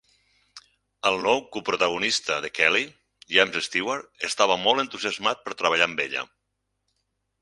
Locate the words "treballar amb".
5.61-6.03